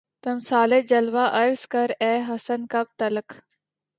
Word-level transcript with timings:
تمثالِ 0.23 0.79
جلوہ 0.89 1.25
عرض 1.39 1.65
کر 1.73 1.91
اے 1.99 2.13
حسن! 2.29 2.65
کب 2.71 2.85
تلک 2.99 3.33